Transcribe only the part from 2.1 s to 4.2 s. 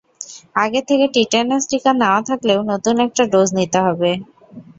থাকলেও নতুন একটা ডোজ নিতে হবে।